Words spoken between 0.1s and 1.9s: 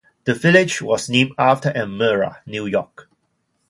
The village was named after